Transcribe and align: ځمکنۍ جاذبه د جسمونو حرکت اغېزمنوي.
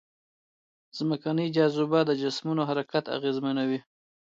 ځمکنۍ 0.97 1.47
جاذبه 1.55 1.99
د 2.05 2.11
جسمونو 2.21 2.61
حرکت 2.69 3.05
اغېزمنوي. 3.17 3.79